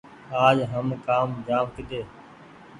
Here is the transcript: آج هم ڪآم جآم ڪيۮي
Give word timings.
آج 0.47 0.57
هم 0.73 0.87
ڪآم 1.07 1.29
جآم 1.47 1.67
ڪيۮي 1.75 2.01